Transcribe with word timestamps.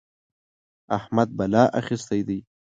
احمد 0.97 1.29
بلا 1.37 1.63
اخيستی 1.79 2.21
دی. 2.27 2.39